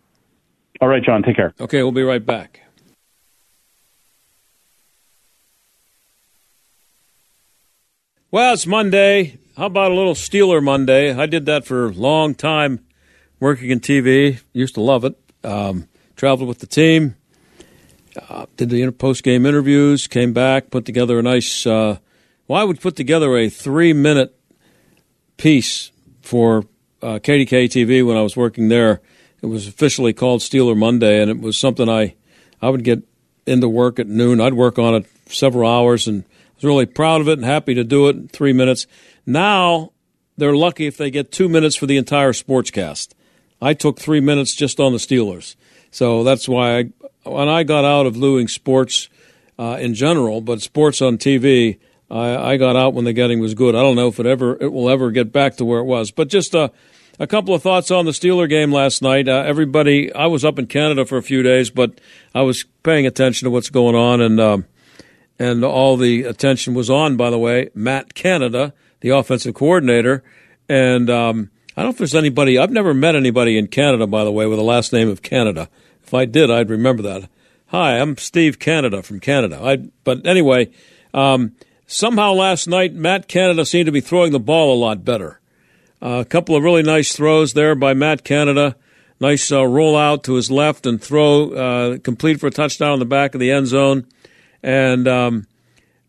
[0.80, 1.22] All right, John.
[1.22, 1.54] Take care.
[1.60, 2.62] Okay, we'll be right back.
[8.30, 9.38] Well, it's Monday.
[9.56, 11.12] How about a little Steeler Monday?
[11.12, 12.84] I did that for a long time
[13.40, 14.40] working in TV.
[14.52, 15.16] Used to love it.
[15.44, 17.14] Um, traveled with the team.
[18.28, 20.08] Uh, did the post game interviews.
[20.08, 21.98] Came back, put together a nice uh,
[22.48, 24.34] well, I would put together a three minute
[25.36, 25.92] piece
[26.22, 26.64] for
[27.02, 29.02] uh, KDKA TV when I was working there.
[29.42, 32.14] It was officially called Steeler Monday, and it was something I
[32.60, 33.02] I would get
[33.46, 34.40] into work at noon.
[34.40, 37.74] I'd work on it several hours, and I was really proud of it and happy
[37.74, 38.86] to do it in three minutes.
[39.26, 39.92] Now
[40.38, 43.12] they're lucky if they get two minutes for the entire sportscast.
[43.60, 45.54] I took three minutes just on the Steelers,
[45.90, 46.84] so that's why I,
[47.28, 49.08] when I got out of doing sports
[49.58, 51.78] uh, in general, but sports on TV.
[52.10, 53.74] I, I got out when the getting was good.
[53.74, 56.10] I don't know if it ever it will ever get back to where it was.
[56.10, 56.72] But just a,
[57.18, 59.28] a couple of thoughts on the Steeler game last night.
[59.28, 62.00] Uh, everybody, I was up in Canada for a few days, but
[62.34, 64.64] I was paying attention to what's going on, and um,
[65.38, 67.16] and all the attention was on.
[67.16, 70.24] By the way, Matt Canada, the offensive coordinator,
[70.68, 72.58] and um, I don't know if there's anybody.
[72.58, 75.68] I've never met anybody in Canada, by the way, with the last name of Canada.
[76.02, 77.28] If I did, I'd remember that.
[77.66, 79.60] Hi, I'm Steve Canada from Canada.
[79.62, 80.70] I, but anyway.
[81.14, 81.52] Um,
[81.90, 85.40] Somehow last night, Matt Canada seemed to be throwing the ball a lot better.
[86.02, 88.76] Uh, a couple of really nice throws there by Matt Canada.
[89.20, 92.98] Nice uh, roll out to his left and throw uh, complete for a touchdown in
[92.98, 94.06] the back of the end zone.
[94.62, 95.46] And um,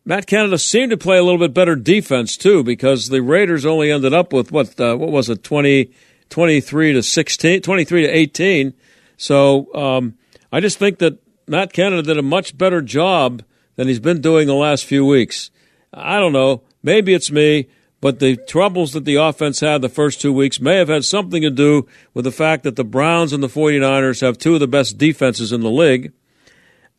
[0.03, 3.89] Matt Canada seemed to play a little bit better defense too, because the Raiders only
[3.89, 5.93] ended up with what uh, what was it 20,
[6.29, 8.73] 23 to 16, 23 to 18.
[9.15, 10.15] So um,
[10.51, 13.43] I just think that Matt Canada did a much better job
[13.77, 15.51] than he's been doing the last few weeks.
[15.93, 16.63] I don't know.
[16.83, 17.67] Maybe it's me,
[18.01, 21.41] but the troubles that the offense had the first two weeks may have had something
[21.41, 24.67] to do with the fact that the Browns and the 49ers have two of the
[24.67, 26.13] best defenses in the league,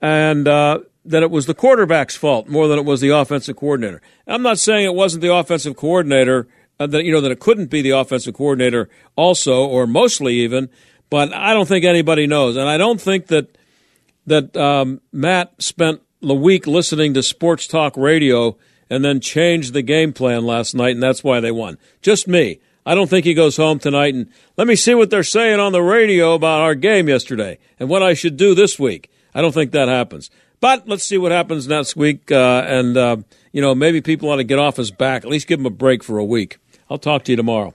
[0.00, 4.02] and uh, that it was the quarterback's fault more than it was the offensive coordinator.
[4.26, 6.48] I'm not saying it wasn't the offensive coordinator.
[6.78, 10.70] Uh, that you know that it couldn't be the offensive coordinator also or mostly even,
[11.10, 13.58] but I don't think anybody knows, and I don't think that
[14.26, 18.56] that um, Matt spent the week listening to sports talk radio
[18.90, 21.78] and then changed the game plan last night, and that's why they won.
[22.02, 22.58] Just me.
[22.84, 25.72] I don't think he goes home tonight and let me see what they're saying on
[25.72, 29.10] the radio about our game yesterday and what I should do this week.
[29.34, 30.30] I don't think that happens.
[30.60, 32.32] But let's see what happens next week.
[32.32, 33.16] Uh, and, uh,
[33.52, 35.70] you know, maybe people ought to get off his back, at least give him a
[35.70, 36.58] break for a week.
[36.88, 37.74] I'll talk to you tomorrow.